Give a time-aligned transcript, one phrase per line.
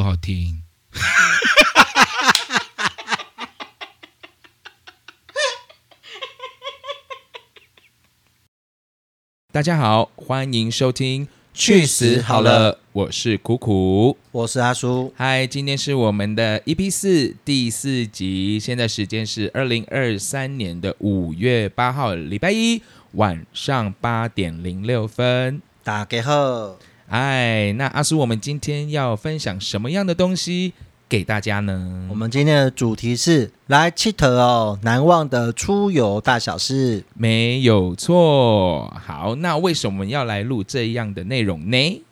[0.00, 0.62] 多好听。
[9.52, 14.16] 大家好，欢迎收听《去死好了》，我是苦苦。
[14.32, 22.80] 我是阿叔，嗨，今天是我们的 EP 四第四集，现在时间是二零二三年的五月八号，礼拜一
[23.12, 25.60] 晚上八点零六分。
[25.84, 26.78] 大家好，
[27.10, 30.72] 哎，那阿叔，我们今天要分享什么样的东西
[31.08, 32.06] 给大家呢？
[32.08, 37.02] 我们今天的主题是来七特哦，难忘的出游大小事。
[37.14, 38.96] 没有错。
[39.04, 42.02] 好，那为什么要来录这样的内容呢？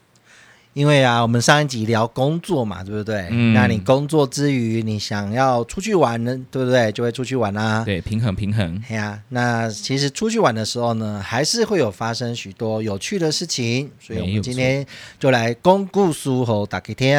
[0.79, 3.27] 因为啊，我们上一集聊工作嘛，对不对？
[3.33, 6.93] 嗯那你工作之余，你想要出去玩呢，对不对？
[6.93, 8.81] 就会出去玩啦、对，平衡平衡。
[8.89, 14.87] 哎呀，那其实出去玩的时候呢，还是会有发生许多有趣的事情，所以我们今天
[15.19, 17.13] 就来公故书后打给听。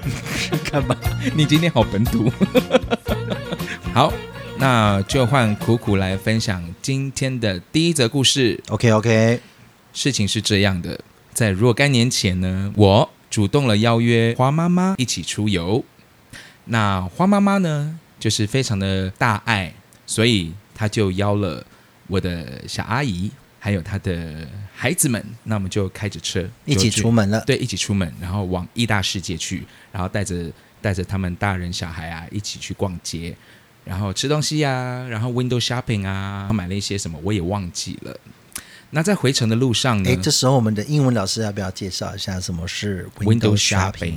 [0.72, 0.96] 干嘛？
[1.36, 2.32] 你今天好本土。
[3.92, 4.10] 好，
[4.56, 8.58] 那就换苦苦来分享今天的第一则故事。
[8.70, 9.40] OK OK，
[9.92, 10.98] 事情是这样的，
[11.38, 15.84] 在若干年前呢，我主动了邀约花妈妈一起出游。
[16.64, 19.72] 那花妈妈呢，就是非常的大爱，
[20.04, 21.64] 所以她就邀了
[22.08, 23.30] 我的小阿姨，
[23.60, 27.40] 还有她的孩子们，那我们就开着车一起出门了。
[27.46, 30.50] 对，一起出门，然后往意大世界去，然后带着
[30.82, 33.32] 带着他们大人小孩啊一起去逛街，
[33.84, 38.18] 然后吃东西啊，然后 window shopping 啊，买了一些什么我也忘记了。
[38.90, 44.14] 那在回程的路上呢哎，这时候我们的英文老师要不要介绍一下什么是 window shopping？shopping。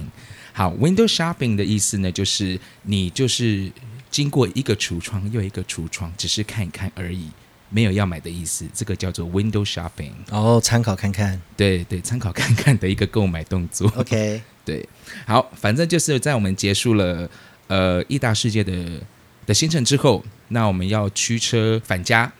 [0.53, 3.71] 好，window shopping 的意思呢，就是你就是
[4.09, 7.27] 经过一个橱窗又一个橱窗，只是看一看而已，
[7.69, 8.65] 没有要买的意思。
[8.73, 10.11] 这个叫做 window shopping。
[10.29, 11.41] 哦参考看看。
[11.57, 13.91] 对对，参考看看的一个购买动作。
[13.97, 14.87] OK， 对，
[15.25, 17.29] 好，反正就是在我们结束了
[17.67, 19.01] 呃意大世界的
[19.45, 22.31] 的行程之后，那我们要驱车返家。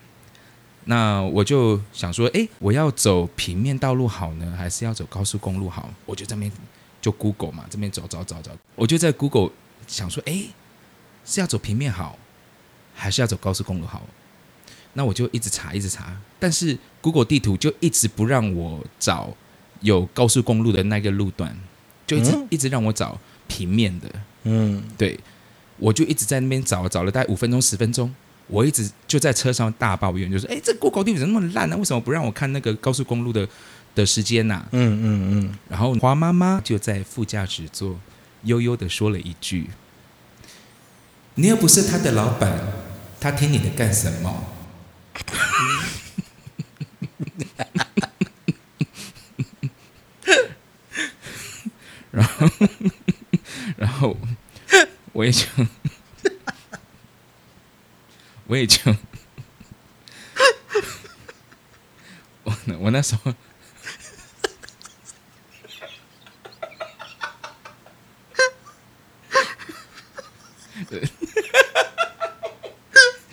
[0.84, 5.88] 那我就想说，诶，我要走平面道路好呢，还是要走高速公路好？
[6.06, 6.50] 我就这边
[7.00, 9.50] 就 Google 嘛，这边找找找找，我就在 Google
[9.86, 10.48] 想说，诶，
[11.24, 12.18] 是要走平面好，
[12.94, 14.02] 还是要走高速公路好？
[14.94, 19.34] 那我就一直查，一直查，但是 Google 地图就一直不让我找
[19.80, 21.56] 有高速公路的那个路段，
[22.06, 23.18] 就一直、嗯一直让我找
[23.48, 24.10] 平面的。
[24.42, 25.18] 嗯，对，
[25.78, 28.14] 我就一直在那边找，找了大概五分钟、十分钟，
[28.48, 33.48] 我一直就在车上大抱怨，就说：“哎，这 Google 地图怎么那么烂呢、为什么不让我看那个高速公路的
[33.94, 37.98] 的时间呐、嗯嗯嗯，然后华妈妈就在副驾驶座
[38.44, 39.70] 悠悠的说了一句
[41.36, 42.58] ：“你又不是他的老板，
[43.20, 44.44] 他听你的干什么？”
[52.10, 52.48] 然后，
[53.76, 54.16] 然后
[55.12, 55.44] 我也就，
[58.52, 58.78] 我也就，
[62.44, 63.32] 我我那时候。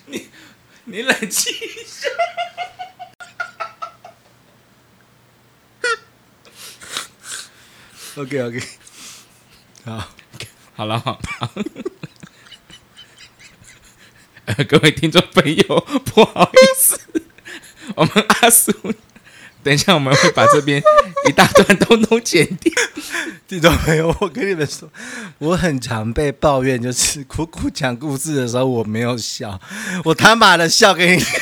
[0.06, 0.30] 你
[0.86, 2.08] 你冷静一下。
[8.16, 8.64] OK OK，
[9.84, 10.08] 好，
[10.76, 11.20] 好了，好，
[14.66, 17.00] 各位听众朋友，不好意思，
[17.96, 18.74] 我们阿苏，
[19.64, 20.84] 等一下我们会把这边
[21.28, 22.74] 一大段通通剪掉。
[23.48, 24.90] 听众朋友，我跟你们说，
[25.38, 29.60] 我很常被抱怨，就是苦苦讲故事的时候我没有笑，
[30.04, 31.24] 我他妈的笑给你。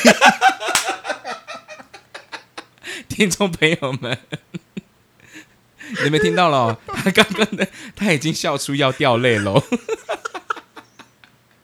[3.08, 4.16] 听众朋友们，
[6.04, 6.78] 你们听到了哦？
[6.86, 7.66] 他刚刚的
[7.96, 9.64] 他已经笑出要掉泪喽。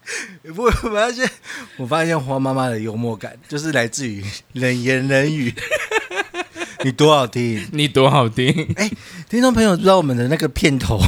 [0.56, 1.30] 我发现，
[1.78, 5.52] 我发现花妈妈的幽默感就是来自于冷言冷语。
[6.84, 7.66] 你多好听！
[7.72, 8.46] 你多好听，
[8.76, 8.90] 哎，
[9.28, 11.00] 听众朋友知道我们的那个片头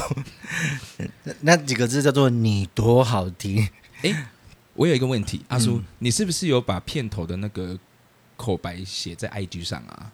[1.25, 3.69] 那那几个字叫做“你多好听
[4.03, 4.29] 哎，
[4.73, 7.79] 我有一个问题，阿叔，嗯你是不是有把片头的那个
[8.39, 10.11] 口白写在 IG 上啊？”。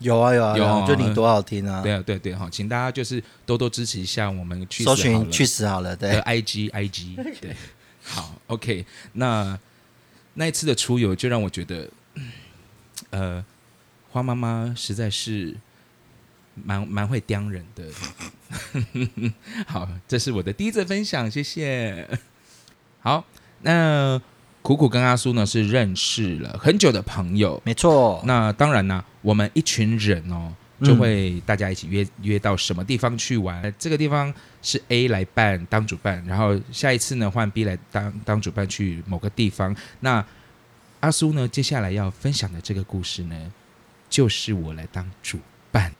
[0.00, 1.80] 有啊有啊，有就你多好听啊！
[1.80, 7.56] 对啊，对对，哈，请大家就是多多支持一下我们去搜寻去死好了，的对，IG IG 对，
[8.08, 9.58] 好，OK，那
[10.34, 11.90] 那一次的出游就让我觉得，
[13.10, 13.44] 呃，
[14.10, 15.56] 花妈妈实在是
[16.54, 17.84] 蛮蛮会刁人的。
[19.66, 22.08] 好，这是我的第一次分享，谢谢。
[23.00, 23.24] 好，
[23.62, 24.20] 那
[24.62, 28.22] 苦苦跟阿苏呢是认识了很久的朋友，没错。
[28.24, 30.54] 那当然呢，我们一群人哦，
[30.84, 33.74] 就会大家一起约约到什么地方去玩。
[33.78, 34.32] 这个地方
[34.66, 39.74] 是 A 来办当主办，然后下一次呢换 B 来当当主办去某个地方。
[40.00, 40.24] 那
[40.98, 43.52] 阿苏呢，接下来要分享的这个故事呢，
[44.10, 45.38] 就是我来当主
[45.70, 45.92] 办。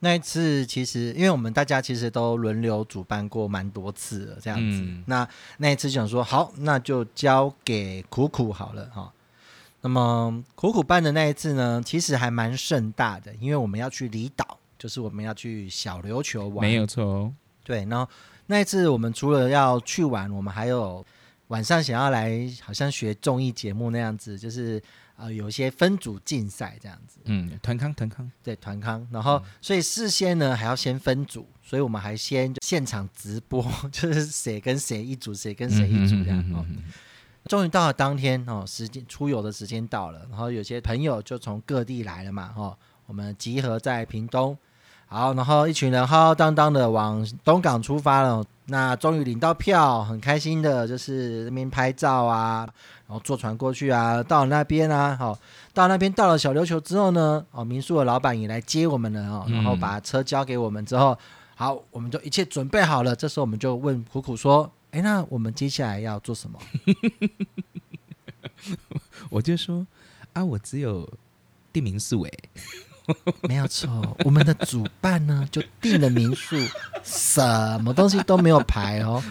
[0.00, 4.80] 那一次其实，因为我们大家其实都轮流主办过蛮多次了，这样子。
[4.80, 5.28] 嗯那
[5.58, 9.12] 那一次就想说，好，那就交给苦苦好了哈。
[9.82, 16.66] 那么苦苦办的那一次呢，其实还蛮盛大的，因为我们要去离岛，就是我们要去小琉球玩。
[16.66, 17.32] 没有错哦，
[17.64, 18.08] 对，然后
[18.46, 21.04] 那一次我们除了要去玩，我们还有
[21.48, 24.80] 晚上想要来，好像学综艺节目那样子，就是
[25.16, 27.18] 呃有一些分组竞赛这样子。
[27.24, 36.38] 嗯，团康团康，对团康，然后、所以事先呢还要先分组，所以我们还先现场直播， 就是谁跟谁一组，谁跟谁一组这样。
[36.52, 36.84] 哦嗯
[37.46, 42.74] 终于到了当天哦，时间出游的时间到了，然后有些朋友就从各地来了嘛，哦，
[43.04, 44.56] 我们集合在屏东，
[45.14, 48.44] 好，然后一群人浩浩荡荡的往东港出发了。
[48.66, 52.66] 那终于领到票，很开心的，就是那边拍照啊，
[53.06, 55.38] 然后坐船过去啊，到那边啊，好、
[55.72, 61.16] 到那边到了小琉球之后呢，哦，民宿的老板也来接我们了哦，然后把车交给我们之后，
[61.54, 63.14] 好，我们就一切准备好了。
[63.14, 66.58] 这时候我们就问苦苦说：“哎，那我们接下来要做什么？”
[69.30, 69.86] 我就说
[70.32, 71.08] 啊，我只有
[71.72, 72.30] 订民宿哎，
[73.48, 76.56] 没有错，我们的主办呢就订了民宿，
[77.02, 77.42] 什
[77.82, 79.22] 么东西都没有排哦，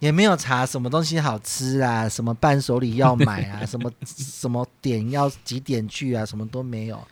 [0.00, 7.06] 也没有查什么东西好吃啊，什么伴手礼要买啊， 什么什么点要几点去啊，什么都没有。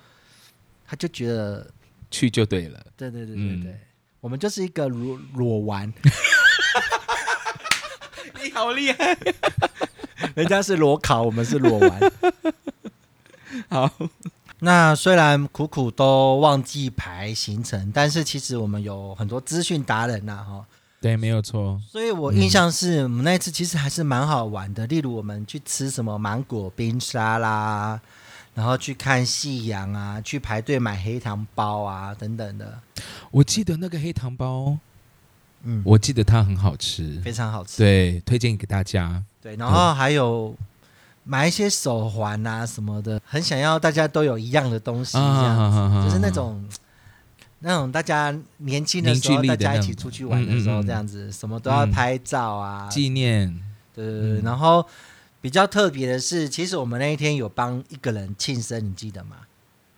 [0.86, 1.66] 他就觉得，
[2.10, 2.84] 去就对了。
[2.96, 3.80] 对对对对嗯对，
[4.20, 5.90] 我们就是一个裸裸玩，
[8.42, 9.16] 你好厉害！
[10.34, 12.12] 人家是裸考，我们是裸玩。
[13.68, 13.90] 好，
[14.64, 20.64] 那虽然苦苦都忘记排行程，但是其实我们有很多资讯达人呐、哈。
[21.00, 21.80] 对，没有错。
[21.90, 28.00] 所以我印象是我们那一次其实还是蛮好玩的，例如我们去吃什么芒果冰沙啦，
[28.54, 32.78] 然后去看夕阳啊，去排队买黑糖包啊等等的，
[33.32, 34.78] 我记得那个黑糖包，
[35.64, 37.78] 嗯，我记得它很好吃，非常好吃。
[37.78, 39.20] 对，推荐给大家。
[39.42, 40.54] 对，然后还有
[41.24, 46.64] 买一些手环啊什么的，很想要大家都有一样的东西，这样子，啊就是那种。
[47.64, 53.56] 那种大家年轻的时候，大家一起出去玩的时候，这样子什么都要拍照啊，纪念，
[53.94, 54.84] 对对对，嗯然后
[55.40, 59.36] 比较特别的是，其实我们那一天有帮一个人庆生，你记得吗？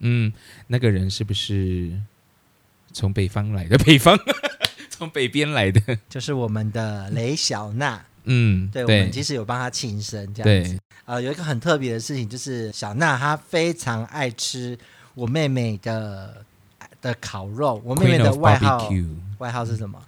[0.00, 0.31] 嗯，
[0.67, 1.99] 那个人是不是
[2.93, 3.79] 从北方来的？
[3.79, 4.15] 北方，
[4.91, 5.99] 从北边来的。
[6.06, 10.81] 就是我们的雷小娜，嗯，对我们其实有帮她庆生这样子对。
[11.06, 14.79] 呃，有一个很特别的事情，就是小娜她非常爱吃
[15.15, 16.43] 我妹妹的
[17.03, 18.91] 的烤肉，我妹妹的外号
[19.38, 19.99] 外号是什么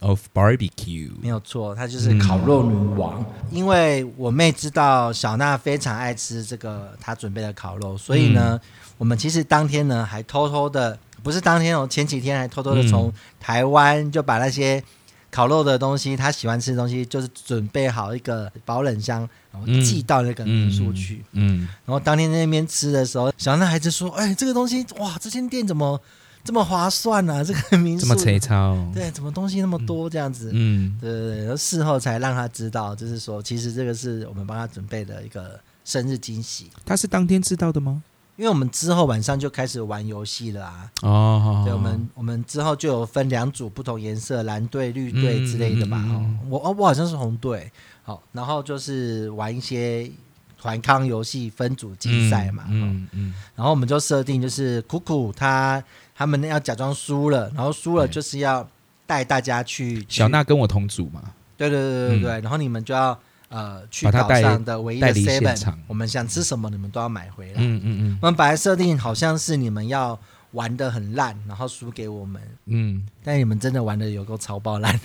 [0.00, 1.10] ？of Barbecue。
[1.20, 3.24] 没有错，她就是烤肉女王。
[3.50, 8.58] 因为我妹知道小娜非常爱吃这个她准备的烤肉，所以呢，
[8.96, 14.82] 我们其实当天呢还偷偷的，不是当天哦，前几天还偷偷的从台湾就把那些
[15.30, 21.24] 烤肉的东西，他喜欢吃的东西，就是准备好一个保冷箱，然后寄到那个民宿去。
[21.32, 26.00] 嗯，然后当天在那边吃的时候，小男孩子说：“哎，这个东西哇，这间店怎么
[26.42, 27.44] 这么划算啊？
[27.44, 28.76] 这个民宿这么粗糙。
[28.92, 38.02] 对，怎么东西那么多这样子？”嗯，对对对，然后事后才让他知道，就是说，其实这个是我们帮他准备的一个生日惊喜，他是当天知道的吗？
[38.40, 40.90] 因为我们之后晚上就开始玩游戏了啊。
[41.02, 45.98] 哦，对，我们我们之后就有分两组不同颜色，蓝队、绿队之类的吧。
[46.02, 47.70] 嗯嗯嗯哦，我哦我好像是红队，
[48.02, 50.10] 好，然后就是玩一些
[50.58, 52.62] 团康游戏分组竞赛嘛。
[52.62, 55.84] 哦嗯嗯然后我们就设定就是苦苦他
[56.16, 58.66] 他们要假装输了，然后输了就是要
[59.06, 61.22] 带大家去小娜跟我同组嘛，
[61.58, 63.20] 对对对对对，然后你们就要
[63.50, 67.54] 呃去岛上的唯一的 seven，我们想吃什么你们都要买回来。
[67.56, 70.18] 嗯嗯嗯我们本来设定好像是你们要
[70.52, 74.98] 玩的很烂，然后输给我们，嗯但你们真的玩的有够超爆烂。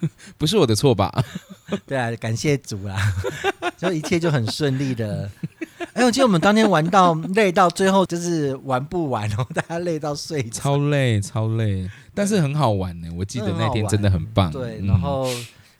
[0.00, 1.12] 嗯， 不是我的错吧？
[1.86, 2.96] 对啊，感谢主啦，
[3.76, 5.30] 就一切就很顺利的。
[5.94, 10.50] 哎，我记得我们当天玩到累到最后，就是玩不完哦，大家累到睡着。
[10.60, 13.08] 超累超累，但是很好玩呢。
[13.16, 14.50] 我记得那天真的很棒。
[14.50, 15.28] 对，嗯然后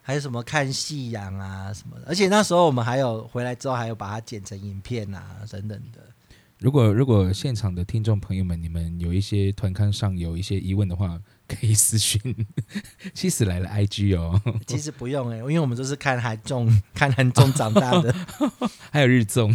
[0.02, 6.00] 还有什么看夕阳啊什么的，而且那时候我们还有回来之后还有把它剪成影片啊等等的。
[6.60, 11.18] 如果如果现场的听众朋友们，你们有一些团刊上有一些疑问的话，
[11.48, 12.20] 可以私讯
[13.12, 18.14] 气死来了 IG 哦，其实不用哎、因为我们都是看韩综看韩综长大的。
[18.92, 19.54] 还有日综，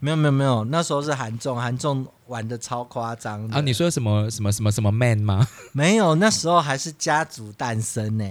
[0.00, 5.46] 没有没有没有，那时候是韩仲，韩仲玩的超夸张的啊，你说什么什么什么什么 man 吗？
[5.72, 6.14] 没有？
[6.14, 8.24] 那时候还是家族诞生呢，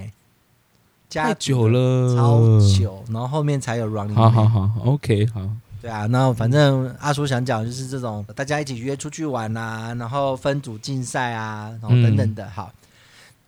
[1.07, 2.39] 家久了，超。
[2.77, 5.41] 久，然后后面才有 Running 好好好，OK，好。
[5.81, 12.49] 对啊，那反正阿叔想讲就是这种大家一起约出去玩啊，然后分组竞赛啊，然后等等的。
[12.49, 12.73] 好，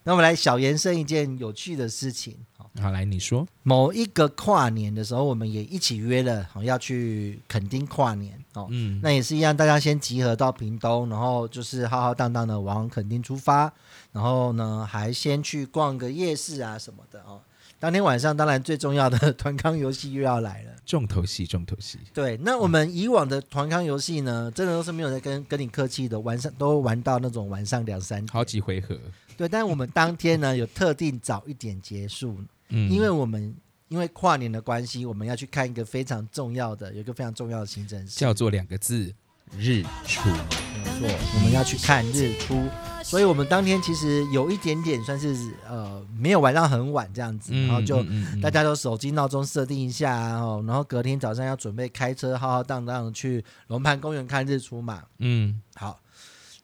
[0.03, 2.35] 那我们来小延伸一件有趣的事情。
[2.79, 3.45] 好，来你说。
[3.63, 8.67] 某一个跨年的时候，我们也一起约了，好要去垦丁跨年哦。
[8.69, 13.71] 嗯，那也是一样，大家先集合到屏东，然后就是浩浩荡荡的往垦丁出发，
[14.13, 17.41] 然后呢还先去逛个夜市啊什么的哦。
[17.77, 20.71] 当天晚上，当然最重要的团康游戏又要来了。
[20.85, 21.97] 重头戏，重头戏。
[22.13, 28.95] 对，那我们以往的团康游戏呢，真的都是没有在跟跟你客气的，晚上都玩到那种晚上两三点好几回合。
[29.35, 32.37] 对，但是我们当天呢有特定早一点结束，
[32.71, 33.55] 嗯，因为我们
[33.89, 39.13] 因为跨年的关系，我们要去看一个非常重要的，有一个非常重要的行程叫做两个字：
[39.57, 40.29] 日出。
[40.73, 42.67] 没错，我们要去看日出，
[43.03, 48.03] 所以我们当天其实有一点点算是呃没有玩到很晚这样子，然后就
[48.41, 55.03] 大家都手机闹钟设定一下啊，哦然后隔天早上要准备开车浩浩荡荡地去龙盘公园看日出嘛。
[55.19, 55.99] 嗯，好，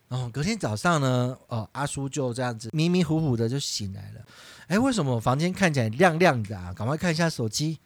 [0.08, 4.24] 然后隔天早上呢，哦，阿叔就这样子迷迷糊糊的就醒来了。
[4.68, 6.72] 哎，为什么我房间看起来亮亮的啊？
[6.72, 7.78] 赶快看一下手机。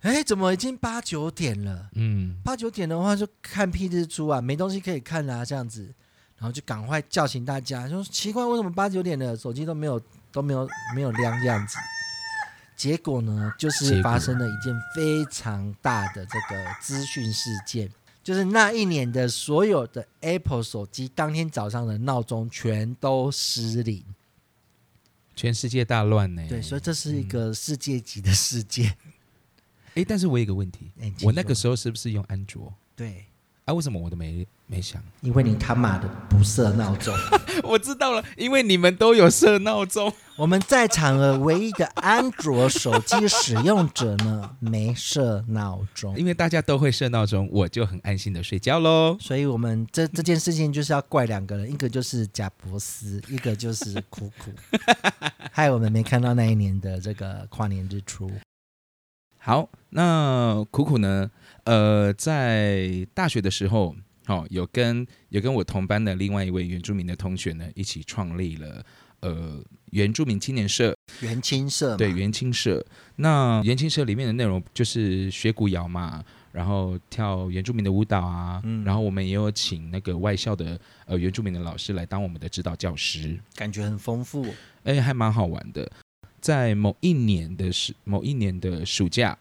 [0.00, 1.88] 哎，怎么已经八九点了？
[1.94, 5.92] 嗯八九点的话就看屁日出啊，没东西可以看啦、这样子，
[6.36, 11.76] 然后就赶快叫醒大家，说奇怪，为什么八九点了手机都没有都没有没有亮这样子？
[12.76, 17.90] 结果呢，就是发生了一件非常大的这个资讯事件，
[18.22, 24.04] 就是那一年的所有的 Apple 手机当天早上的闹钟全都失灵。
[25.38, 26.44] 全世界大乱呢。
[26.48, 28.96] 对，所以这是一个世界级的事件。
[29.94, 30.90] 哎，但是我有一个问题，
[31.22, 32.74] 我那个时候是不是用安卓？
[32.96, 33.26] 对，
[33.68, 35.02] 啊，为什么我都没没想？
[35.20, 37.14] 因为你他妈的不设闹钟。
[37.62, 40.10] 我知道了，因为你们都有设闹钟。
[40.38, 49.18] 我们在场的唯一的安卓手机使用者呢，没设闹钟，因为大家都会设闹钟，我就很安心的睡觉喽。
[49.20, 54.50] 所以我们这这件事情就是要怪两个人，一个就是贾博斯，一个就是苦苦，
[55.52, 58.30] 害我们没看到那一年的这个跨年日出。
[59.40, 61.30] 好，那苦苦呢？
[61.68, 63.94] 呃，在大学的时候，
[64.26, 68.82] 哦，有跟有跟我同班的另外一位原住民的同学呢，一起创立了
[69.20, 72.82] 呃原住民青年社，原青社对，原青社。
[73.16, 84.46] 那原青社里面的内容就是学古谣嘛，然后跳原住民的舞蹈啊，嗯然后我们也有请那个外校的呃原住民的老师来当我们的指导教师，感觉很丰富。
[84.84, 85.86] 哎，还蛮好玩的。
[86.40, 89.36] 在某一年的暑某一年的暑假，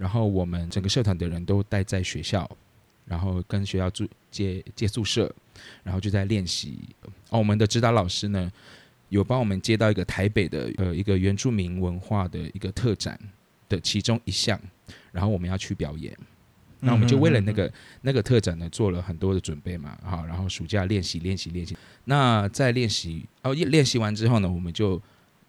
[0.00, 2.50] 然后我们整个社团的人都待在学校，
[3.04, 5.30] 然后跟学校住借借宿舍，
[5.82, 6.78] 然后就在练习。
[7.28, 8.50] 哦，我们的指导老师呢，
[9.10, 13.20] 有帮我们接到一个台北的呃一个原住民文化的一个特展
[13.68, 14.58] 的其中一项，
[15.12, 16.16] 然后我们要去表演。
[16.82, 21.76] 那我们就为了那个、那个特展呢，做了很多的准备嘛，好，然后暑假练习练习练习。
[22.06, 24.98] 那在练习哦，练习完之后呢，我们就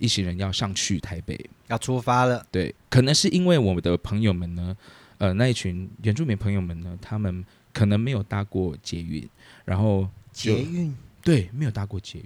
[0.02, 1.40] 一行人要上去台北。
[1.68, 4.76] 要出发了，对，可能是因为我们的朋友们呢，
[5.20, 9.26] 呃，那一群原住民朋友们呢，他们可能没有搭过捷运，
[9.64, 10.94] 然后捷运？
[11.24, 12.26] 对没有搭过捷运，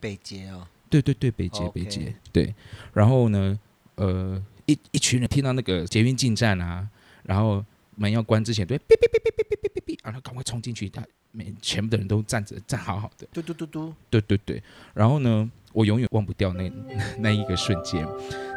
[0.00, 2.54] 北捷哦，对对对，北捷北捷对，
[2.94, 3.58] 然后呢，
[3.96, 6.88] 呃，一一群人听到那个捷运进站啊，
[7.24, 7.62] 然后
[7.96, 14.62] 门要关之前，对，哔哔哔哔哔哔哔哔，然后赶快冲进去，他每全部的人都站着站好好的，嘟嘟嘟嘟，对对对，
[14.94, 16.72] 然后呢，我永远忘不掉那
[17.20, 18.08] 那一个瞬间，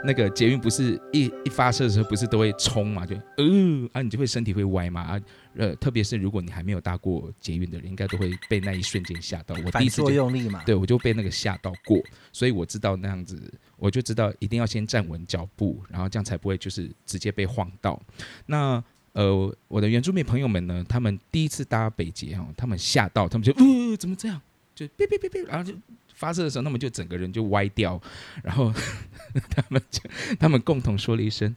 [0.05, 5.21] 那个捷运不是一一发射的时候，不是都会冲嘛，就呃啊，你就会身体会歪嘛啊，
[5.57, 9.53] 呃，特别是如果你还没有搭过捷运的人，应该都会被那一瞬间吓到。
[9.65, 10.63] 我第一次就用力嘛。
[10.65, 13.37] 对我就被那个吓到过，所以我知道那样子，
[13.75, 18.01] 我就知道一定要先站稳脚步，然后这样才不会就是直接被晃到。
[18.45, 24.39] 那呃，我的原住民朋友们呢，他们第一次搭北捷哦，他们吓到，他们就呃怎么这样，
[24.73, 25.77] 就别别别别，然后就
[26.19, 27.99] 发射的时候，他们就整个人就歪掉，
[28.43, 28.73] 然后
[29.49, 30.01] 他们就
[30.37, 31.55] 他们共同说了一声：“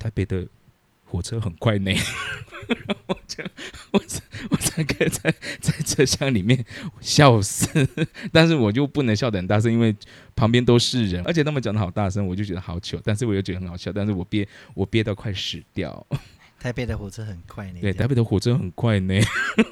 [0.00, 0.44] 台北的
[1.04, 1.92] 火车很快呢。
[2.66, 3.44] ”然后我就
[3.92, 6.64] 我整我整个在在车厢里面
[7.00, 7.68] 笑死，
[8.32, 9.94] 但是我就不能笑得很大声，因为
[10.34, 16.04] 旁边都是人，而且他们讲的好大声，我就觉得好糗，但是我又觉得很好笑，但是我憋我憋到快死掉。
[16.58, 17.78] 台北的火车很快呢。
[17.80, 19.14] 对，台北的火车很快呢，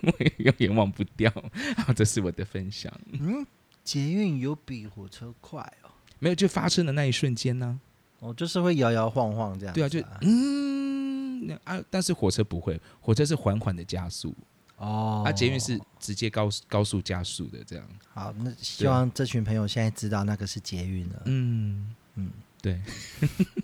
[0.03, 1.33] 我也永远忘不掉。
[1.79, 2.93] 好，这是我的分享。
[3.11, 3.45] 嗯，
[3.85, 5.91] 捷运有比火车快哦。
[6.19, 7.79] 没有，就发生的那一瞬间呢、
[8.21, 14.35] 哦，就是会摇摇晃晃这样子、对啊，就嗯那啊，但是火车不会，火车是缓缓的加速。
[14.77, 17.87] 哦，啊，捷运是直接高高速加速的这样。
[18.13, 21.23] 好，那希望这群朋友现在知道那个是捷运了。
[21.27, 22.31] 嗯嗯，
[22.63, 22.81] 对，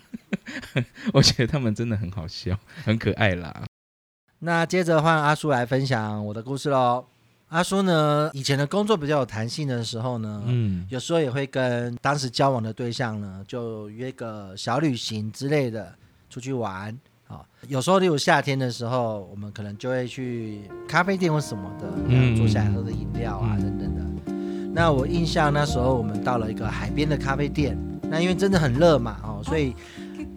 [1.14, 3.64] 我觉得他们真的很好笑，很可爱啦。
[4.40, 7.06] 那接着换阿叔来分享我的故事喽。
[7.50, 15.92] 阿叔呢，以前的工作比较有弹性的时候呢，嗯有时候也会跟当时交往的对象呢，就约个小旅行之类的
[16.28, 16.96] 出去玩。
[17.26, 24.32] 啊，有时候例如夏天的时候，我们可能就会去咖啡店或什么的，然后坐下来喝个饮料啊，嗯等等的。
[24.72, 29.74] 那我印象那时候我们到了一个海边的咖啡店，那因为真的很热嘛，哦，所以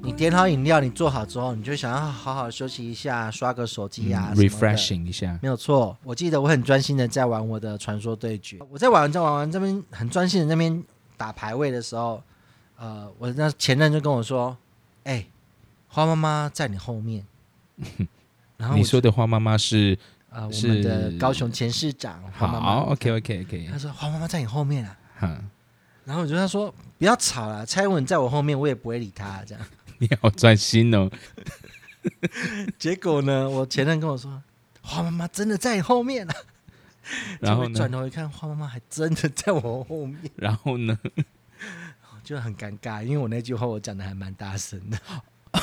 [0.06, 5.40] 你点好饮料，你做好之后，你就想要好好休息一下，刷个手机啊、，refreshing 一下。
[5.42, 8.60] 没有错，我记得我很专心的在玩我的传说对决。
[8.70, 10.84] 我在玩在玩玩这边很专心的那边
[11.16, 12.22] 打排位的时候，
[12.78, 14.58] 呃，我那前任就跟我说
[15.06, 15.26] ：“哎、
[15.88, 17.26] 花妈妈在你后面。
[18.58, 19.98] ”然后你说的花妈妈是
[20.30, 24.98] 呃，我是们的高雄前市长花妈妈好，OK OK OK，他说花妈妈在你后面啊。
[25.18, 25.42] 哈，
[26.04, 26.70] 然后我就跟他说
[27.00, 29.66] ：“不要吵了，蔡英文在我后面，我也不会理他。”这样。
[30.04, 31.10] 你好专心哦。
[32.78, 34.44] 结果呢，我前任跟我说
[34.84, 36.36] ：“花妈妈真的在你后面啊。
[37.40, 37.90] ”然后转？
[37.90, 40.20] 头一看，花妈妈还真的在我后面。
[40.36, 41.00] 然后呢？
[42.24, 44.98] 就很尴尬，因为我那句话我讲的还蛮大声的。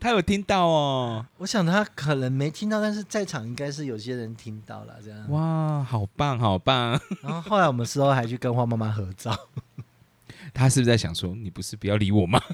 [0.00, 1.24] 他有听到哦。
[1.38, 5.30] 我想他可能没听到，但是在场应该是有些人听到了这样。
[5.30, 7.00] 哇，好棒，好棒！
[7.22, 9.48] 然后后来我们事后还去跟花妈妈合照。
[10.54, 12.40] 他是不是在想说，你不是不要理我吗？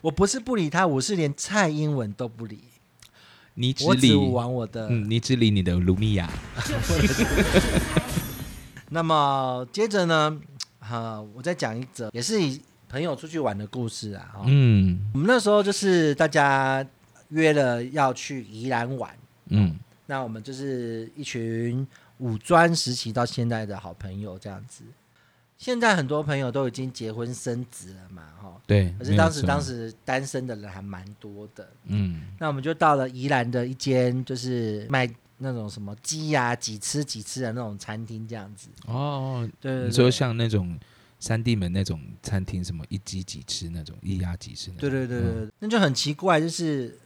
[0.00, 2.60] 我不是不理他，我是连蔡英文都不理，
[3.54, 4.88] 你只理，玩我的。
[4.88, 6.30] 嗯，你只理你的卢米亚。
[8.90, 10.40] 那么接着呢，
[10.78, 14.30] 啊，我再讲一则，也是以朋友出去玩的故事啊。
[14.36, 16.86] 哦嗯我们那时候就是大家
[17.30, 19.12] 约了要去宜兰玩，
[19.48, 21.86] 嗯那我们就是一群
[22.18, 24.84] 五专时期到现在的好朋友这样子。
[25.58, 28.60] 现在很多朋友都已经结婚生子了嘛，哈。
[28.64, 28.94] 对。
[28.96, 31.68] 可是当时当，时单身的人还蛮多的。
[31.86, 38.68] 嗯那我们就到了宜兰的一间就是卖那种什么鸡呀、几吃几吃的那种餐厅这样子。
[38.86, 40.78] 哦，对对对，你说像那种
[41.18, 44.88] 三地门那种餐厅，什么一鸡几吃那种，一鸭几吃那种。
[44.88, 46.96] 对对对对，嗯那就很奇怪，就是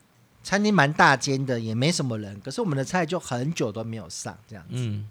[0.42, 4.74] 餐厅蛮大间的，也没什么人，可是我们的菜就很久都没有上这样子。
[4.74, 5.08] 嗯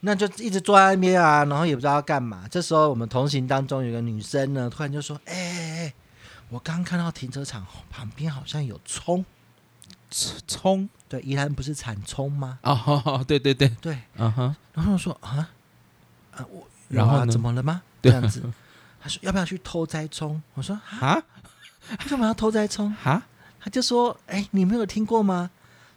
[0.00, 2.44] 那就一直坐在那边啊，然后也不知道要干嘛。
[2.50, 5.94] 这时候我们同行当中有个女生呢，突然就说：“哎哎哎，
[6.48, 9.24] 我刚刚看到停车场旁边好像有葱，
[10.46, 12.58] 葱对，宜兰不是产葱吗？
[12.62, 13.98] 哦，对对对，对。
[14.16, 15.50] 嗯哼，”然后我说：“啊
[16.32, 17.82] 啊，我然后怎么了吗？
[18.02, 18.42] 这样子。”
[19.02, 21.22] 他说：“要不要去偷摘葱？”我说：“啊，哈
[22.02, 23.22] 为什么要偷摘葱啊，？”
[23.60, 25.50] 他就说：“哎，你没有听过吗？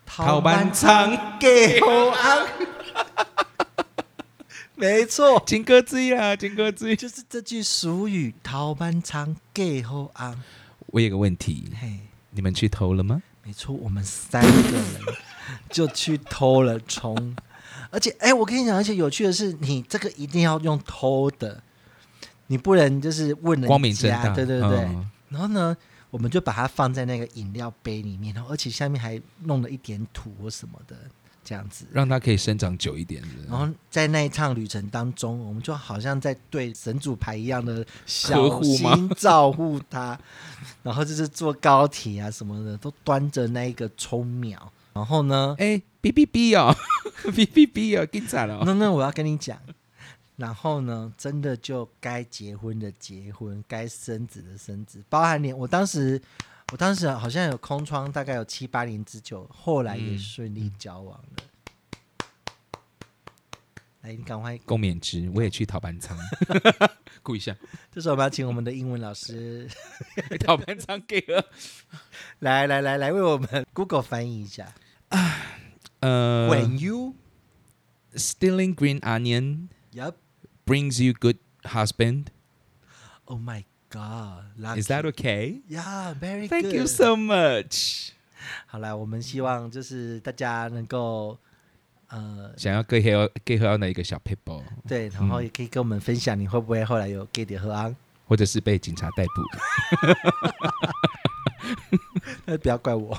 [0.05, 2.45] 逃班仓给后安。”
[4.75, 6.95] 没错，金鸽之一啊，金鸽之一。
[6.95, 10.41] 就是这句俗语“逃班仓给后安
[10.87, 11.99] 我有个问题”。，嘿，
[12.31, 13.21] 你们去偷了吗？
[13.43, 14.83] 没错，我们三个人
[15.69, 17.35] 就去偷了葱，
[17.91, 21.61] 而且，哎，我跟你讲，而且有趣的是，你这个一定要用偷的，
[22.47, 24.79] 你不能就是问人家，光明正大，对对对。
[24.79, 25.75] 嗯然后呢，
[26.11, 30.95] 我们就把它放在那个饮料杯里面，然后而且下面还弄了一点土或什么的，
[31.43, 31.85] 这样子。
[31.91, 33.27] 让它可以生长久一点的。
[33.49, 40.19] 然后在那一趟旅程当中，我们就好像在对神主牌一样的小心照顾它，
[40.83, 44.71] 然后就是坐高铁啊什么的，都端着那一个葱苗。
[44.93, 46.75] 然后呢，哎，哔哔哔哦，
[47.25, 48.61] 哔哔哔哦，更惨了。
[48.65, 49.59] 那那我要跟你讲，
[50.35, 56.21] 然后呢，真的就该结婚的结婚，该生子的生子，包含连我当时，
[56.73, 61.43] 我当时好像有空窗，大概有七八年之久，后来也嗯顺利交往了。
[64.01, 66.17] 来，你赶快共勉之，我也去陶班仓，
[67.21, 67.55] 顾一下。
[67.91, 69.69] 这时候我们要请我们的英文老师
[70.39, 71.45] 陶班仓给了。
[72.41, 74.73] 来来来来为我们 Google 翻译一下。
[75.99, 80.15] 呃 When you，stealing green onion Yep.
[80.65, 82.29] brings you good husband.
[83.25, 84.77] Oh my God.
[84.77, 85.61] Is that okay?
[85.69, 86.73] Yeah, very Thank good.
[86.73, 88.09] you so much.
[88.65, 91.37] 好啦，我们希望就是大家能够
[92.07, 97.95] 呃想要 get 到 get 到那一个小 people，对，然后嗯也可以跟我们分享你会不会后来有 get 点喝安，
[98.27, 99.43] 或者是被警察逮捕。
[102.45, 103.17] 那不要怪我。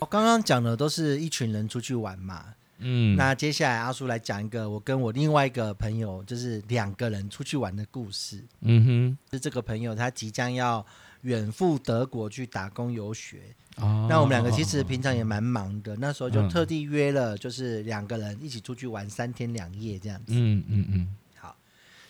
[0.00, 8.44] 我刚刚讲的都是一群人出去玩嘛，嗯，那接下来阿叔来讲一个我跟我另外一个朋友就是两个人出去玩的故事。
[8.60, 10.84] 嗯哼是这个朋友他即将要
[11.22, 13.54] 远赴德国去打工游学。
[13.76, 20.32] 哦那我们两个其实平常也蛮忙的，那时候就嗯特地约了，就是两个人一起出去玩三天两夜这样子。
[20.34, 21.56] 嗯嗯嗯好，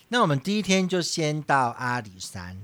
[0.09, 2.57] 那我们第一天就先到阿里山，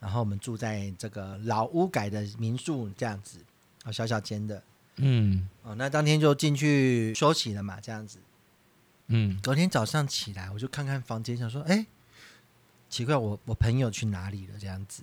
[0.00, 3.40] 然后我们住在这个老屋改的民宿这样子，
[3.84, 4.62] 哦，小小间的。
[4.96, 8.18] 嗯哦，那当天就进去休息了嘛，这样子。
[9.08, 11.86] 嗯隔天早上起来，我就看看房间，想说，哎，
[12.88, 14.54] 奇怪，我我朋友去哪里了？
[14.58, 15.02] 这样子，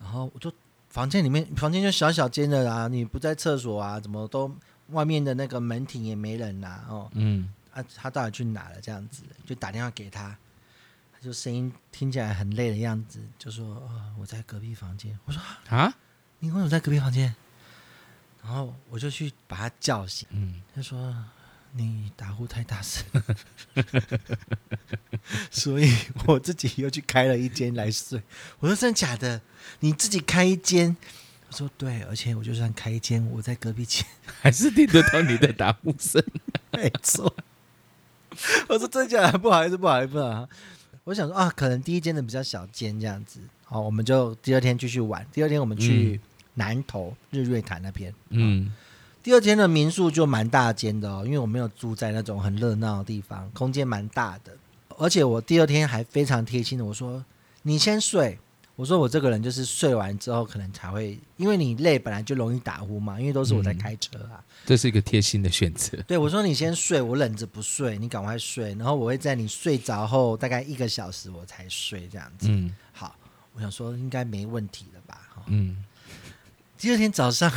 [0.00, 0.52] 然后我就
[0.88, 4.52] 房间里面，房间就小小间的啊，你不在厕所啊，怎么都
[4.88, 8.80] 外面的那个门庭也没人呐、哦，嗯啊，他到底去哪了？
[8.80, 10.36] 这样子，就打电话给他，
[11.12, 15.16] 他就声音听起来很累的样子，就说，哦，我在隔壁房间。
[15.26, 15.94] 我说，啊啊
[16.40, 17.34] 你为什么在隔壁房间？
[18.42, 20.26] 然后我就去把他叫醒。
[20.30, 21.14] 嗯他说
[21.72, 23.04] ：“你打呼太大声，
[25.50, 25.92] 所以
[26.26, 28.22] 我自己又去开了一间来睡。”
[28.60, 29.40] 我说：“真的假的？
[29.80, 30.96] 你自己开一间？”
[31.48, 34.04] 我说：“对，而且我就算开一间，我在隔壁间，
[34.40, 36.22] 还是听得到你的打呼声。
[36.72, 37.34] 没错。”
[38.68, 39.38] 我说：“真的假的？
[39.38, 40.48] 不好意思，不好意思，不好意思。”
[41.04, 43.40] 我想说啊，可能第一间的比较小间这样子。
[43.64, 45.26] 好，我们就第二天继续玩。
[45.32, 46.20] 第二天我们去
[46.58, 48.12] 南投日月潭那边。
[48.28, 48.70] 嗯
[49.22, 54.56] 第二间的民宿就蛮大间的哦，因为我没有住在那种很热闹的地方，空间蛮大的。
[54.96, 57.24] 而且我第二天还非常贴心的，我说
[57.62, 58.38] 你先睡。
[58.74, 64.38] 我说我这个人就是睡完之后可能才会，因为你累本来就容易打呼嘛，因为都是我在开车啊。
[64.64, 65.98] 这是一个贴心的选择。
[66.06, 72.46] 对我说你先睡，我忍着不睡，你赶快睡，然后我会在你睡着后大概一个小时我才睡这样子。
[72.48, 73.16] 嗯好，
[73.52, 75.28] 我想说应该没问题了吧？
[75.34, 75.84] 哈嗯
[76.78, 77.50] 第二天早上，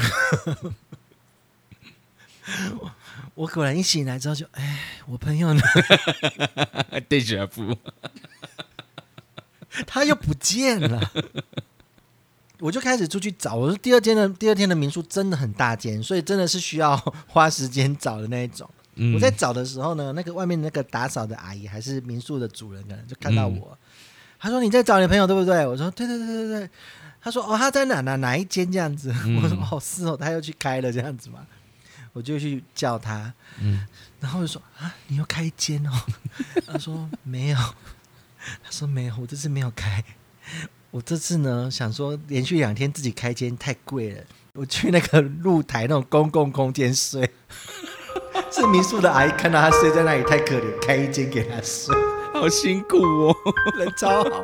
[2.80, 2.92] 我
[3.36, 5.62] 我果然一醒来之后就，哎，我朋友呢？
[7.08, 7.24] 对。
[9.86, 11.12] 他又不见了。
[12.60, 13.56] 我就开始出去找。
[13.56, 18.70] 我说第二天的第二天的民宿真的很大间，所以真的是需要花时间找的那一种。
[18.96, 23.78] 嗯我在找的时候呢，那个外面那个打扫的阿姨还是民宿的主人，可能就看到我，
[24.40, 25.66] 他说你在找你朋友对不对？
[25.66, 26.70] 我说对对对对对。
[27.22, 29.14] 他说哦他在哪哪哪一间这样子？
[29.26, 31.46] 嗯 我说哦是哦，他又去开了这样子嘛。
[32.14, 33.88] 我就去叫他，嗯
[34.20, 35.92] 然后就说啊你又开一间哦？
[36.68, 40.04] 他说没有，他说没有，我这次没有开。
[40.90, 44.24] 我这次呢，想说连续两天自己开间太贵了，
[44.56, 47.32] 我去那个露台那种公共空间睡。
[48.52, 51.96] 是民宿的阿姨看到他睡在那里太可怜，开一间给他睡，
[52.34, 53.36] 好辛苦哦。
[53.78, 54.44] 人超好。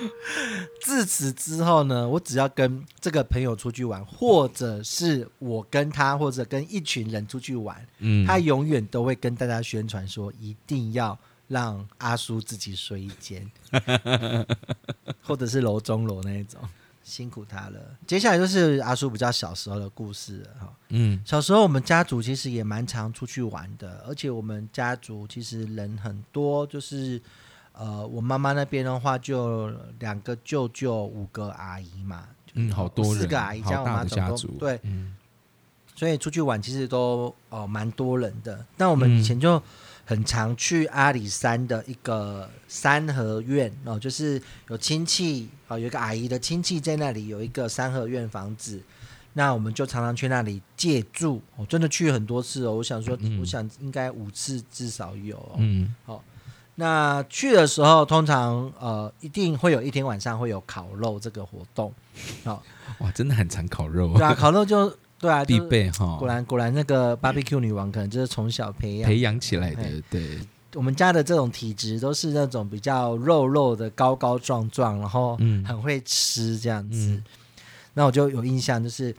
[0.82, 13.50] 自此之后呢，我只要跟这个朋友出去玩，或者是我跟他，或者跟一群人出去玩，嗯他永远都会跟大家宣传说，一定要让阿叔自己睡一间，
[15.22, 16.60] 或者是楼中楼那一种，
[17.02, 17.80] 辛苦他了。
[18.06, 20.72] 接下来就是阿叔比较小时候的故事了哈。
[20.90, 27.20] 嗯小时候我们家族其实也蛮常出去玩的，而且我们家族其实人很多，就是
[27.78, 34.48] 呃，我妈妈那边的话就两个舅舅，五个阿姨嘛，嗯，好多人，四个阿姨加我妈总共的家族。
[34.58, 35.14] 对，嗯
[35.94, 38.64] 所以出去玩其实都哦蛮多人的。
[38.76, 39.62] 但我们以前就
[40.04, 48.82] 很常去阿里山的一个三合院哦，就是有亲戚哦，有一个阿姨的亲戚在那里有一个三合院房子。
[49.32, 52.74] 那我们就常常去那里借住，我、真的去很多次哦。
[52.76, 55.56] 我想说，嗯我想应该五次至少有、哦。
[55.58, 55.94] 嗯
[56.76, 61.92] 那去的时候，通常呃一定会有一天晚上会有烤肉这个活动，
[62.44, 62.60] 哦，
[62.98, 69.08] 哇，真的很常烤肉对啊，烤肉就对啊，必备哈，果然果然那个 barbecue 女王可能就是从小培养。
[69.08, 70.38] 培养起来的哎，对，
[70.74, 77.08] 我们家的这种体质都是那种比较肉肉的、高高壮壮，然后嗯很会吃这样子。
[77.08, 77.24] 嗯
[77.98, 79.16] 那我就有印象，就是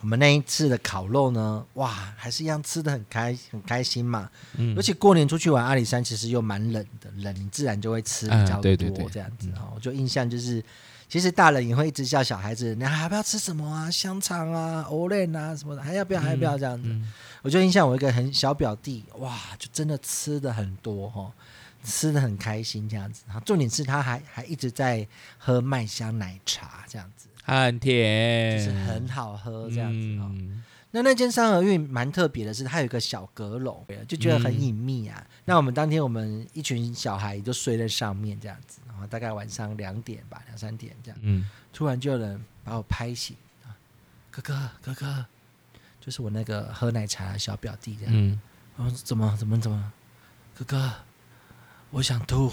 [0.00, 4.30] 我们那一次的烤肉呢，哇，还是一样吃的很开很开心嘛。
[4.56, 10.64] 嗯尤其过年出去玩阿里山，其实又蛮冷的，冷你自然就会吃比较多这样子哈、我就印象就是，
[11.08, 13.90] 其实大人也会一直叫小孩子，你还要不要吃什么啊？
[13.90, 16.20] 香肠啊、欧蕾啊什么的，还要不要？
[16.20, 16.88] 还要不要这样子？
[16.88, 21.32] 嗯我就印象我一个很小表弟，哇，就真的吃的很多哈、
[21.82, 23.22] 吃的很开心这样子。
[23.26, 25.08] 然后重点是他还还一直在
[25.38, 30.30] 喝麦香奶茶这样子，很甜，就是很好喝这样子哦。
[30.32, 35.24] 嗯那那间三合院蛮特别的是，它有一个小阁楼，就觉得很隐秘啊。
[35.44, 43.70] 那我们当天我们一群小孩就睡在上面这样子，然后大概晚上两点吧，两三点这样，嗯突然就有人把我拍醒啊，
[44.32, 45.24] 哥哥哥哥，
[46.00, 48.12] 就是我那个喝奶茶的小表弟这样。
[48.12, 48.40] 嗯，
[48.74, 49.92] 我说怎么怎么怎么，
[50.58, 50.92] 哥哥，
[51.90, 52.52] 我想吐。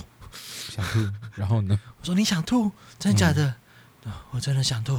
[0.70, 1.80] 想吐，然后呢？
[2.00, 3.56] 我说你想吐，真的假的？
[4.32, 4.98] 我真的想吐。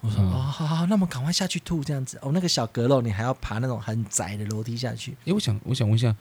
[0.00, 2.18] 我说、嗯哦，好好，那我们赶快下去吐这样子。
[2.22, 5.16] 哦，那个小阁楼你还要爬那种很窄的楼梯下去。
[5.26, 6.14] 诶，我想我想问一下，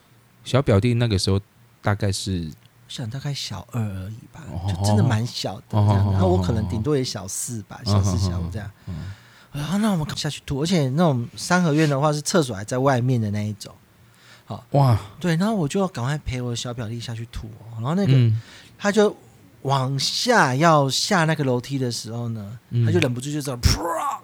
[0.44, 1.40] 小表弟那个时候
[1.82, 6.08] 大概是我想大概小二而已吧，哦就真的蛮小的这哦样。
[6.08, 8.70] 哦然后我可能顶多也小四吧，嗯小四小五这样。
[9.52, 13.74] 然后，那我们下去吐，而且那种三合院的话是厕所还在外面的那一种。
[14.46, 17.74] 好哇，对，然后我就要赶快陪我小表弟下去吐哦。
[17.78, 18.40] 然后那个、嗯
[18.78, 19.16] 他就
[19.64, 24.24] 往下要下那个楼梯的时候呢，嗯他就忍不住就这样，啪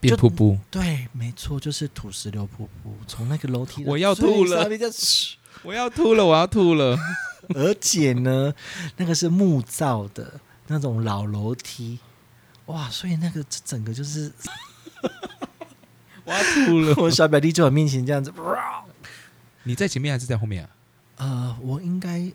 [0.00, 4.68] 变就瀑布，对，没错，就是土石流瀑布从那个楼梯我要吐了
[5.64, 6.96] 我要吐了，我要吐了。
[7.54, 8.52] 而且呢，
[8.98, 11.98] 那个是木造的那种老楼梯，
[12.66, 14.30] 哇，所以那个这整个就是
[16.24, 16.94] 我要吐了。
[17.02, 18.32] 我小表弟就我面前这样子，
[19.62, 20.70] 你在前面还是在后面啊？
[21.16, 22.30] 呃，我应该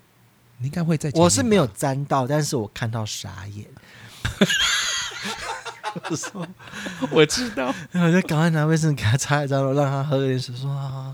[0.64, 1.12] 你应该会在。
[1.14, 3.68] 我是没有沾到，但是我看到傻眼。
[6.10, 6.48] 我说，
[7.12, 7.66] 我知道。
[7.92, 11.14] 然后我就赶快拿卫生纸给他擦一擦，让他喝点水，说：“啊，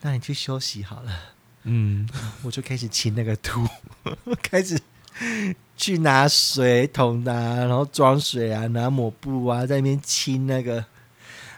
[0.00, 1.12] 那你去休息好了。
[1.64, 2.08] 嗯，”
[2.42, 3.64] 我就开始清那个土，
[4.42, 4.80] 开始
[5.76, 10.82] 去拿水桶啊，然后装水啊，拿抹布啊，在那边清那个，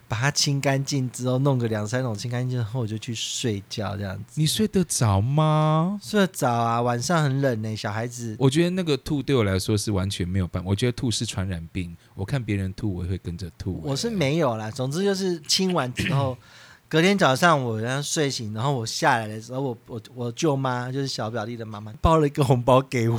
[0.09, 4.41] 把它清干净之后，弄个两三种清干净之后，我就去睡觉，这样子。
[4.41, 6.01] 你睡得着吗？
[6.03, 8.35] 睡得着啊，晚上很冷呢、小孩子。
[8.39, 10.71] 我觉得那个吐对我来说是完全没有办法。
[10.71, 13.83] 我觉得吐是传染病，我看别人吐，我也会跟着吐。
[13.85, 16.37] 我是没有啦，总之就是清完之后，
[16.89, 23.19] 隔天早上我然后睡醒，然后我下来的时候，我我我舅妈就是小表弟的妈妈包了一个红包给我，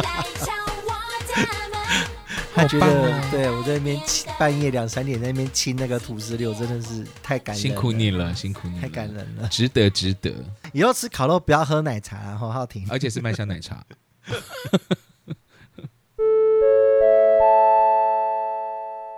[0.00, 0.07] 她
[2.68, 9.48] 觉得、对我在那边清半夜两三点在那边亲那个土石榴，真的是太感人，辛苦你，了，辛苦你了，太感人了。
[9.48, 10.32] 值得，值得，
[10.72, 12.86] 以后吃烤肉不要喝奶茶啊，侯浩婷。
[12.90, 13.82] 而且是麦香奶茶。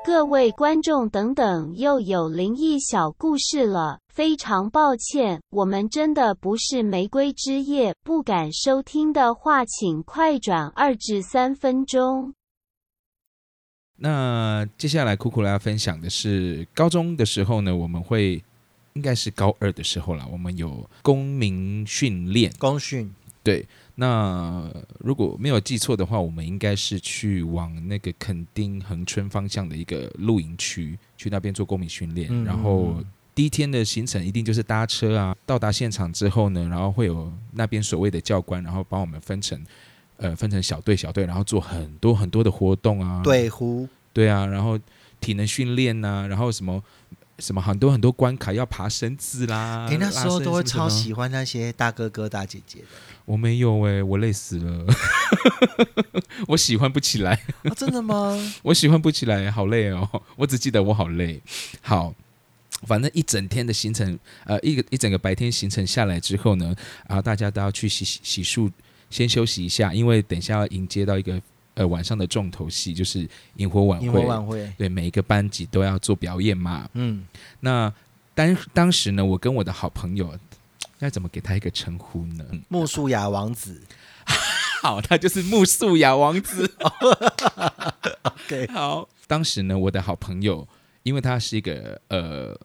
[0.03, 3.99] 各位观众等等，又有灵异小故事了。
[4.13, 12.35] 非常抱歉，我们真的不是玫瑰之夜，不敢收听的话，请快转二至三分钟。
[14.03, 18.43] 那接下来酷酷来要分享的是，高中的时候呢，我们会
[18.95, 22.51] 应该是高二的时候啦，我们有公民训练。
[22.59, 32.29] 公训对，那如果没有记错的话，我们应该是去往那个垦丁恒春方向的一个露营区，去那边做公民训练。
[32.31, 39.63] 嗯然后第一天的行程一定就是搭车啊，到达现场之后呢，然后会有那边所谓的教官，然后帮我们分成
[40.21, 43.21] 呃分成小队小队，然后做很多很多的活动啊。
[43.25, 44.79] 对呼对啊，然后
[45.21, 46.81] 体能训练呐、然后什么。
[47.43, 51.15] 什么很多很多关卡要爬绳子啦，哎、那时候都会超喜。
[51.15, 52.87] 欢那些大哥哥大姐姐的，
[53.25, 54.85] 我没有哎、我累死了，
[56.49, 57.33] 我喜欢不起来，
[57.65, 58.37] 啊、真的吗？
[58.61, 60.07] 我喜欢不起来，好累哦。
[60.37, 61.41] 我只记得我好累。
[61.81, 62.15] 好，
[62.83, 66.77] 反正一整天的行程，呃，一个一整个白天行程下来之后呢，
[67.09, 68.71] 然后大家都要去洗洗洗漱，
[69.11, 71.41] 先休息一下，因为等一下要迎接到一个
[71.75, 74.21] 呃晚上的重头戏，就是萤火晚萤会。
[74.23, 76.89] 火晚会，对，每一个班级都要做表演嘛。
[76.95, 77.27] 嗯，
[77.61, 77.93] 那
[78.35, 80.39] 当当时呢，我跟我的好朋友，
[80.99, 82.45] 该怎么给他一个称呼呢？
[82.69, 83.83] 木素雅王子，
[84.81, 86.73] 好，他就是木素雅王子。
[88.23, 90.67] OK， 好，当时呢，我的好朋友，
[91.03, 92.59] 因为他是一个呃，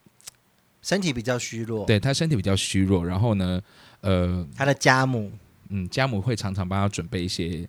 [0.81, 3.61] 身体比较虚弱，，对他身体比较虚弱，然后呢，
[4.01, 5.31] 呃，他的家母
[5.69, 7.67] 嗯，家母会常常帮他准备一些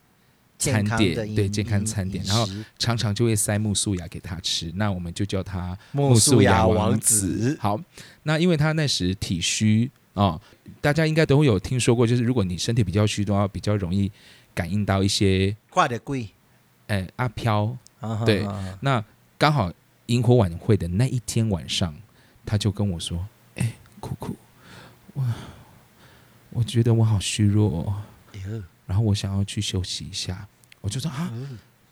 [0.57, 2.47] 餐点，对健康餐点，然后
[2.79, 7.79] 常常就会塞木素雅给他吃，那我们就叫他木素雅王王子，好，
[8.23, 10.39] 那因为他那时体虚啊、
[10.81, 14.11] 大家应该都会有听说过，就是如果你身体比较虚的话，比较容易
[14.53, 16.29] 感应到一些挂的贵，
[16.87, 17.77] 哎阿飘。
[17.99, 18.45] 啊对
[18.81, 19.03] 那
[19.39, 19.73] 刚好
[20.05, 21.95] 萤火晚会的那一天晚上，
[22.45, 24.35] 他就跟我说：“哎、酷酷，
[25.13, 25.23] 我
[26.57, 28.01] 我觉得我好虚弱、哦，
[28.87, 30.47] 然后我想要去休息一下。”
[30.81, 31.31] 我就说：“啊，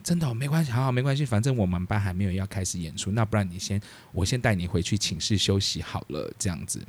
[0.01, 3.79] 真的、哦、没关系，好好没关系，反正我们班还没有要开始演出，那不然你先，
[4.11, 6.83] 我先带你回去寝室休息好了，这样子。”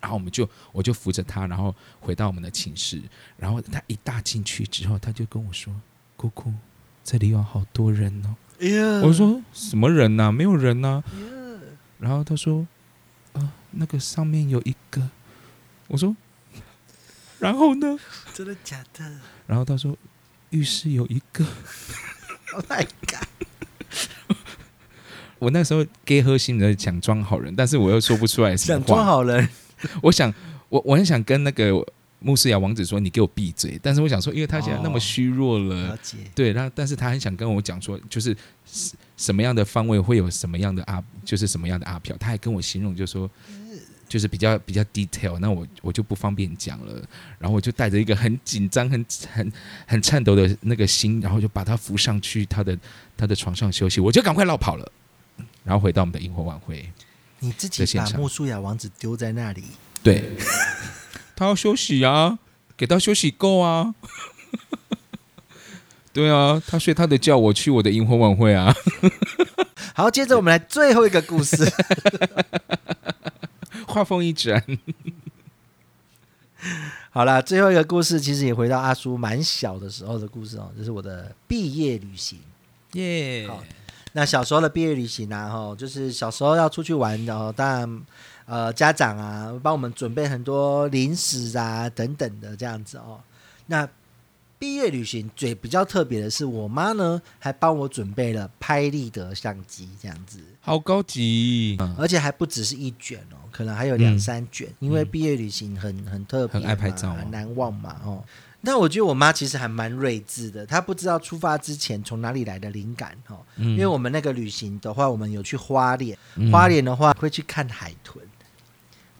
[0.00, 3.00] 然后我们就我就扶着他，然后回到我们的寝室。
[3.36, 5.72] 然后他一大进去之后，他就跟我说
[6.16, 6.52] ：“姑姑，
[7.04, 8.34] 这里有好多人哦。”
[9.06, 11.00] 我说什么人呐、没有人呐、
[12.00, 12.66] 然后他说，
[13.34, 15.08] 呃，那个上面有一个。
[15.86, 16.14] 我说，
[17.38, 17.98] 然后呢？
[18.34, 19.04] 真的假的
[19.46, 19.96] 然后他说，
[20.50, 21.44] 浴室有一个。
[22.54, 23.28] Oh my god！
[25.38, 28.86] 我那时候 gay 喝心的想装好人，但是我又说不出来什么话。
[28.86, 29.46] 想装好人，
[30.02, 30.32] 我想，
[30.70, 31.72] 我我很想跟那个
[32.20, 35.96] 穆斯雅王子说：“你给我闭嘴！”但是我想说，因为他现在那么虚弱了。
[36.34, 43.30] 对，他但是他很想跟我讲说，就是什什么样的方位会有什么样的阿，就是什么样的阿飘，他还跟我形容，就说
[44.08, 47.02] 就是比较比较 detail，那我我就不方便讲了。
[47.38, 49.52] 然后我就带着一个很紧张、很很
[49.86, 52.76] 很颤抖的那个心，然后就把他扶上去他的
[53.16, 54.90] 他的床上休息，我就赶快绕跑了，
[55.62, 56.90] 然后回到我们的萤火晚会。
[57.40, 59.62] 你自己把的现场木苏亚王子丢在那里，
[60.02, 60.24] 对，
[61.36, 62.38] 他要休息啊，
[62.76, 63.94] 给他休息够啊。
[66.10, 68.74] 对啊，他睡他的觉，我去我的萤火晚会啊。
[69.94, 71.56] 好，接着我们来最后一个故事。
[73.98, 74.62] 话锋一转，
[77.10, 82.38] 好了，最后一个故事其实也回到阿叔蛮小的时候的故事哦，就是我的毕业旅行。
[82.92, 83.62] 耶好
[84.12, 88.02] 那小时候的毕业旅行啊，哈，就是小时候要出去玩的哦，当然，
[88.46, 93.20] 呃，家长啊帮我们准备很多零食啊等等的这样子哦。
[93.66, 93.86] 那
[94.58, 108.24] 毕业旅行最比较特别的是，我妈呢还帮我准备了拍立得相机这样子，好高级，嗯而且还不只是一卷哦，可能还有两三卷，因为毕业旅行很很特别，很爱拍照哦很难忘嘛哦。
[108.64, 113.38] 但我觉得我妈其实还蛮睿智的，她不知道出发之前从哪里来的灵感哦。
[113.56, 118.20] 嗯因为我们那个旅行的话，我们有去花莲，嗯花莲的话会去看海豚，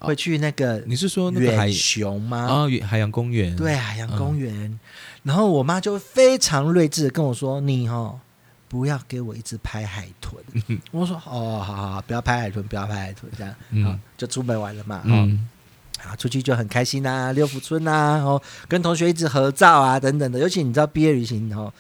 [0.01, 2.39] 会去那个你是说那个海远雄吗？
[2.49, 3.55] 啊远海洋公园？
[3.55, 4.79] 对，海洋公园。
[5.29, 8.19] 然后我妈就非常睿智的跟我说：“你哦，
[8.67, 10.43] 不要给我一直拍海豚。”
[10.91, 14.97] 我说：“哦，好好好，不要拍海豚，不要拍海豚。”这样，嗯好就出门玩了嘛。
[15.05, 15.47] 哦，嗯，
[16.03, 20.39] 啊，出去就很开心啊，六福村啊，然后跟同学一直合照啊，等等的。
[20.39, 21.71] 尤其你知道毕业旅行哦，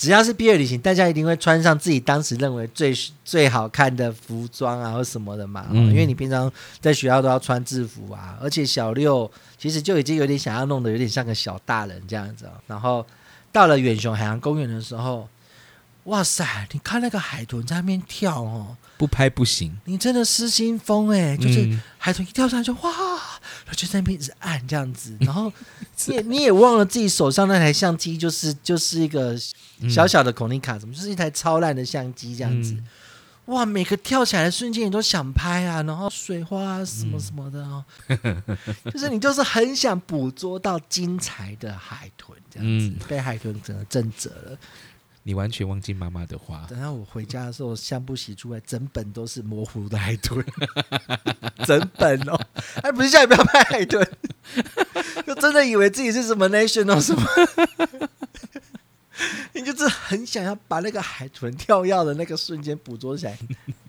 [0.00, 2.90] 只要是毕业旅行，大家一定会穿上自己当时认为最
[3.22, 5.66] 最好看的服装啊，或什么的嘛。
[5.72, 12.52] 因为你平常在学校都要穿制服啊，而且小六其实就已经有点想要弄得有点像个小大人这样子哦。
[12.66, 13.04] 然后
[13.52, 15.28] 到了远雄海洋公园的时候，
[16.04, 21.66] 哇塞，你看那个海豚在那边跳哦，不拍不行，你真的失心疯哎、就是。
[21.66, 22.90] 嗯海豚一跳上来就哇，
[23.74, 25.52] 就在那边一直按这样子， 然后
[26.06, 29.36] 你也你也忘了自己手上那台相机就是就是一个
[29.88, 32.72] 小小的孔尼卡，怎么就是一台超烂的相机这样子。
[32.72, 32.86] 嗯
[33.46, 37.84] 哇，每个跳起来的瞬间你都想拍啊，然后水花啊什么什么的哦，
[38.92, 44.58] 就是你就是很想捕捉到精彩的海豚这样子，嗯被海豚整个震折了。
[45.22, 50.44] 你完全忘记妈妈的话，等到我回家的时候，相簿洗出来，整本都是模糊的海豚，
[51.66, 52.40] 整本哦，
[52.82, 54.06] 哎不是叫你不要拍海豚，
[55.26, 57.22] 就真的以为自己是什么 national 什么，
[59.52, 63.38] 你就是很想要把那个海豚跳跃的那个瞬间捕捉起来。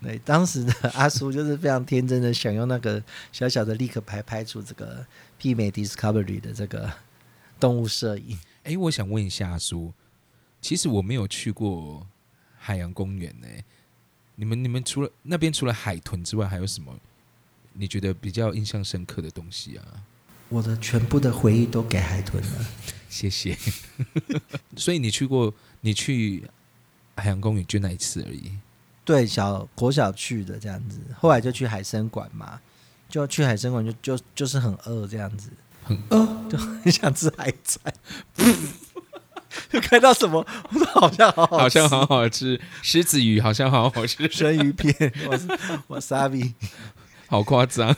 [0.02, 5.04] 对，当时的阿叔就是非常天真的想用那个小小的立刻拍拍出这个
[5.40, 6.92] 媲美 Discovery 的这个
[7.58, 8.38] 动物摄影。
[8.64, 9.92] 哎，我想问一下阿叔，
[10.62, 12.06] 其实我没有去过
[12.58, 13.46] 海洋公园呢。
[14.36, 16.98] 你们你们除了那边除了海豚之外，还有什么
[17.74, 19.84] 你觉得比较印象深刻的东西啊？
[20.48, 22.66] 我的全部的回忆都给海豚了。
[23.08, 23.58] 谢谢。
[24.76, 26.44] 所以你去过，你去
[27.16, 28.52] 海洋公园就那一次而已。
[29.04, 32.60] 对，小国小去的这样子，后来就去海参馆嘛，
[33.08, 35.50] 就去海参馆就就就是很饿这样子，
[35.82, 37.92] 很饿，就很想吃海产，
[39.70, 45.46] 就看到什么， 我说好像好好像好好吃，狮子鱼好像好好吃，生鱼片， 我是
[45.86, 46.54] 我沙比，
[47.26, 47.94] 好夸张。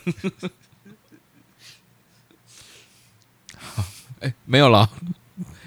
[3.56, 3.84] 好，
[4.20, 4.90] 哎，没有了，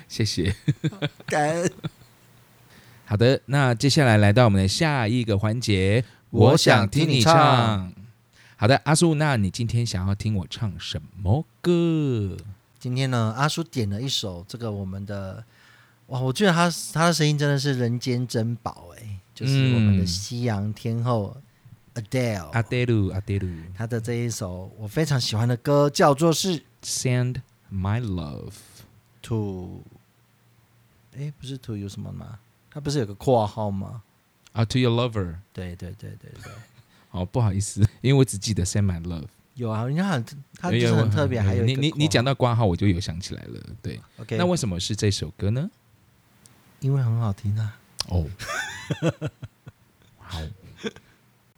[0.07, 0.55] 谢谢。
[1.25, 1.71] 感恩。
[3.05, 7.93] 好的，那接下来来到我们的下一个环节，我想听你唱。
[8.57, 12.35] 好的，阿叔，那你今天想要听我唱什么歌？
[12.79, 15.43] 今天呢，阿叔点了一首这个我们的，
[16.07, 21.35] 哇，我觉得他他的声音真的是人间珍宝哎，就是我们的嗯西洋天后
[21.95, 27.41] Adele，、阿德鲁，阿德鲁他的这一首我非常喜欢的歌叫做是，Send
[27.71, 28.53] My Love。
[29.23, 29.83] To，
[31.17, 32.39] 哎，不是 To 有什么吗？
[32.71, 34.03] 它不是有个括号吗？
[34.53, 35.35] 啊，To Your Lover。
[35.51, 36.51] 对对对对对，
[37.09, 39.25] 好， 不好意思，因为我只记得 Send My Love。
[39.55, 40.23] 有啊，人家很
[40.55, 43.59] 他就是很特别，还有你你你讲到挂号，我就有想起来了。
[43.81, 45.69] 对，OK，那为什么是这首歌呢？
[46.79, 47.77] 因为很好听啊。
[48.09, 48.25] 哦，
[50.17, 50.39] 好。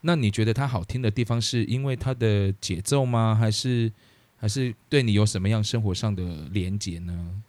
[0.02, 3.36] 那你觉得它好听的地方是因为它的节奏吗？
[3.38, 3.92] 还是
[4.36, 7.42] 还是对你有什么样生活上的连结呢？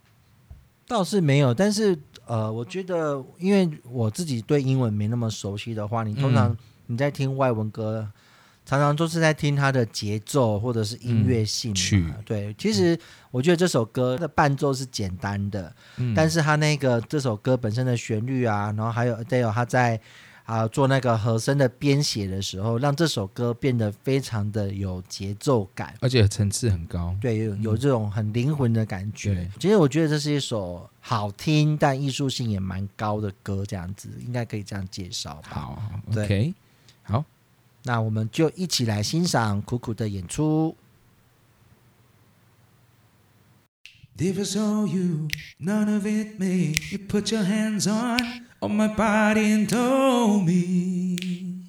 [0.86, 6.58] 倒是没有，但是呃，我觉得，因为我自己对英文没那么熟悉的话，你通常嗯
[6.88, 8.06] 你在听外文歌，
[8.66, 11.74] 常常都是在听他的节奏或者是音乐性
[12.26, 12.98] 对，其实
[13.32, 20.00] 我觉得这首歌的伴奏是简单的，嗯但是他那个这首歌本身的旋律啊，然后还有 Adele 他在
[20.44, 25.94] 啊做那个和声的编写的时候，让这首歌变得非常的有节奏感。
[26.02, 27.16] 而且层次很高。
[27.22, 29.50] 对，有有这种很灵魂的感觉对。
[29.60, 35.50] 其实我觉得这是一首好听但艺术性也蛮高的歌，这样子应该可以这样介绍吧。
[35.52, 35.82] 好
[36.12, 36.54] ，OK，
[37.04, 37.24] 好，
[37.85, 40.77] 那我们就一起来欣赏苦苦的演出。
[44.19, 45.29] It was all you,
[45.61, 46.75] none of it me.
[46.91, 51.65] You put your hands on on my body and told me,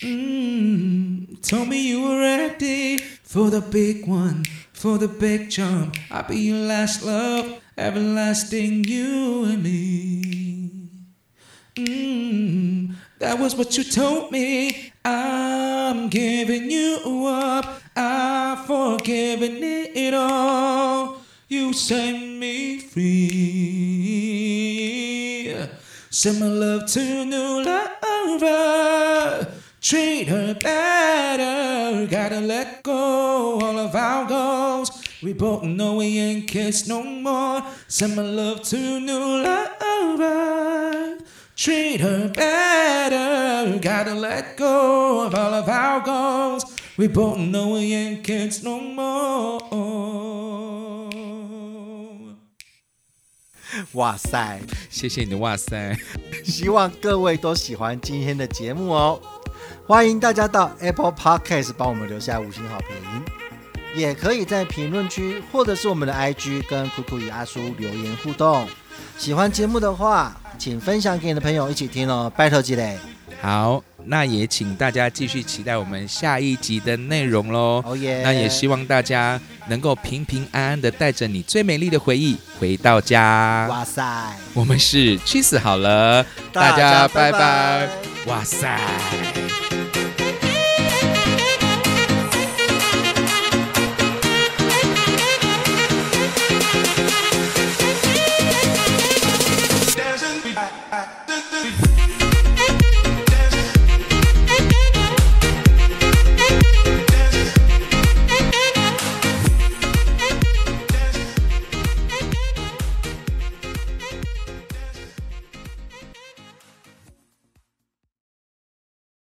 [0.00, 5.96] mm, told me you were ready for the big one, for the big jump.
[6.10, 10.88] I'll be your last love, everlasting you and me.
[11.76, 14.92] Mm, that was what you told me.
[15.07, 17.81] I'm giving you up.
[17.95, 21.21] I've forgiven it all.
[21.47, 23.07] You set me free.
[26.09, 29.47] Send my love to new lover.
[29.79, 32.05] Treat her better.
[32.07, 34.91] Gotta let go all of our goals.
[35.23, 37.63] We both know we ain't kissed no more.
[37.87, 41.17] Send my love to new lover.
[41.57, 43.79] Treat her better.
[43.79, 46.63] Gotta let go of all of our goals.
[46.97, 49.57] We both know we ain't kids no more.
[53.93, 54.59] 哇塞！
[54.91, 55.97] 谢谢你的哇塞！
[56.45, 59.19] 希望各位都喜欢今天的节目哦。
[59.87, 62.95] 欢迎大家到 Apple Podcast 帮我们留下五星好评，
[63.95, 68.67] 也可以在评论区或者是我们的 IG 跟酷酷与阿叔留言互动。
[69.17, 72.97] 喜欢节目的话，请分享给你的朋友一起听哦，拜托积累。
[73.39, 77.83] 好，那也请大家继续期待我们下一集的内容喽。
[77.85, 78.21] 哦耶！
[78.23, 83.67] 那也希望大家能够平平安安的带着你最美丽的回忆回到家。
[83.69, 84.03] 哇塞，
[84.53, 87.87] 我们是去死好了，大家拜拜。
[88.25, 88.79] 哇塞！